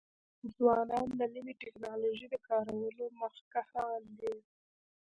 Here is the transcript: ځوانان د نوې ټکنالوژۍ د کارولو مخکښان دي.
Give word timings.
ځوانان 0.55 1.07
د 1.19 1.21
نوې 1.35 1.53
ټکنالوژۍ 1.61 2.27
د 2.31 2.35
کارولو 2.47 3.05
مخکښان 3.21 4.01
دي. 4.19 4.35